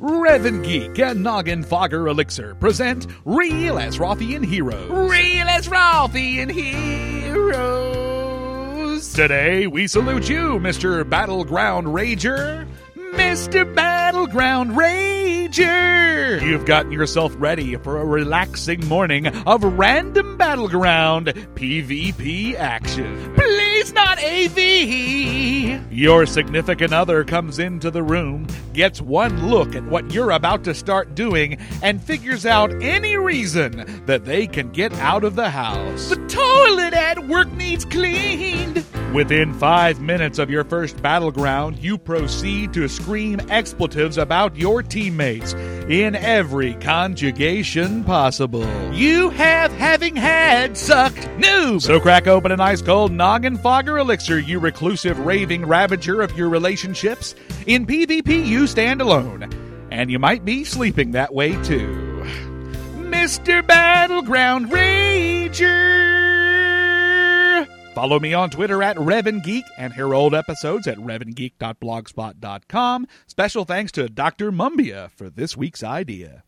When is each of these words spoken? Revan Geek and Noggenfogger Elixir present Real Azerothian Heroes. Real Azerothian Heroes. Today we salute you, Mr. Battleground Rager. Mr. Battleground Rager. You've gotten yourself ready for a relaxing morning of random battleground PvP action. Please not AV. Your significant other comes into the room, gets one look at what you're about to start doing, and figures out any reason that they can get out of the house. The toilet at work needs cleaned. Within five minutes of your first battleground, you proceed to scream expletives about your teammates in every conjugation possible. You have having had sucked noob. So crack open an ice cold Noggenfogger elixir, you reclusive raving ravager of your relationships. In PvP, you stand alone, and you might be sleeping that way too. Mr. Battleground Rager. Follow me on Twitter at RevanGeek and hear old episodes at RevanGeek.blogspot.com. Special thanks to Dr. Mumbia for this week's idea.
Revan 0.00 0.64
Geek 0.64 0.98
and 0.98 1.24
Noggenfogger 1.24 2.10
Elixir 2.10 2.56
present 2.56 3.06
Real 3.24 3.76
Azerothian 3.76 4.44
Heroes. 4.44 4.90
Real 4.90 5.46
Azerothian 5.46 6.50
Heroes. 6.50 7.94
Today 9.12 9.68
we 9.68 9.86
salute 9.86 10.28
you, 10.28 10.58
Mr. 10.58 11.08
Battleground 11.08 11.86
Rager. 11.86 12.66
Mr. 13.14 13.72
Battleground 13.74 14.72
Rager. 14.72 16.42
You've 16.42 16.64
gotten 16.64 16.90
yourself 16.90 17.32
ready 17.38 17.76
for 17.76 18.00
a 18.00 18.04
relaxing 18.04 18.84
morning 18.88 19.28
of 19.28 19.62
random 19.62 20.36
battleground 20.36 21.28
PvP 21.54 22.56
action. 22.56 23.32
Please 23.36 23.92
not 23.92 24.18
AV. 24.18 25.73
Your 25.94 26.26
significant 26.26 26.92
other 26.92 27.22
comes 27.22 27.60
into 27.60 27.88
the 27.88 28.02
room, 28.02 28.48
gets 28.72 29.00
one 29.00 29.48
look 29.48 29.76
at 29.76 29.84
what 29.84 30.12
you're 30.12 30.32
about 30.32 30.64
to 30.64 30.74
start 30.74 31.14
doing, 31.14 31.56
and 31.84 32.02
figures 32.02 32.44
out 32.44 32.82
any 32.82 33.16
reason 33.16 34.02
that 34.04 34.24
they 34.24 34.48
can 34.48 34.72
get 34.72 34.92
out 34.94 35.22
of 35.22 35.36
the 35.36 35.50
house. 35.50 36.08
The 36.08 36.16
toilet 36.26 36.94
at 36.94 37.28
work 37.28 37.52
needs 37.52 37.84
cleaned. 37.84 38.84
Within 39.14 39.54
five 39.54 40.00
minutes 40.00 40.40
of 40.40 40.50
your 40.50 40.64
first 40.64 41.00
battleground, 41.00 41.78
you 41.78 41.96
proceed 41.96 42.72
to 42.72 42.88
scream 42.88 43.38
expletives 43.48 44.18
about 44.18 44.56
your 44.56 44.82
teammates 44.82 45.52
in 45.52 46.16
every 46.16 46.74
conjugation 46.74 48.02
possible. 48.02 48.66
You 48.92 49.30
have 49.30 49.70
having 49.94 50.16
had 50.16 50.76
sucked 50.76 51.22
noob. 51.38 51.80
So 51.80 52.00
crack 52.00 52.26
open 52.26 52.50
an 52.50 52.58
ice 52.58 52.82
cold 52.82 53.12
Noggenfogger 53.12 54.00
elixir, 54.00 54.40
you 54.40 54.58
reclusive 54.58 55.20
raving 55.20 55.64
ravager 55.64 56.20
of 56.20 56.36
your 56.36 56.48
relationships. 56.48 57.36
In 57.68 57.86
PvP, 57.86 58.44
you 58.44 58.66
stand 58.66 59.00
alone, 59.00 59.48
and 59.92 60.10
you 60.10 60.18
might 60.18 60.44
be 60.44 60.64
sleeping 60.64 61.12
that 61.12 61.32
way 61.32 61.52
too. 61.62 62.26
Mr. 62.96 63.64
Battleground 63.64 64.72
Rager. 64.72 65.62
Follow 67.94 68.18
me 68.18 68.34
on 68.34 68.50
Twitter 68.50 68.82
at 68.82 68.96
RevanGeek 68.96 69.62
and 69.78 69.92
hear 69.92 70.12
old 70.12 70.34
episodes 70.34 70.88
at 70.88 70.98
RevanGeek.blogspot.com. 70.98 73.06
Special 73.28 73.64
thanks 73.64 73.92
to 73.92 74.08
Dr. 74.08 74.50
Mumbia 74.50 75.12
for 75.12 75.30
this 75.30 75.56
week's 75.56 75.84
idea. 75.84 76.42